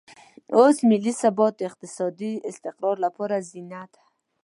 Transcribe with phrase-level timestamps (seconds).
[0.57, 4.03] اوس ملي ثبات د اقتصادي استقرار لپاره زینه ده.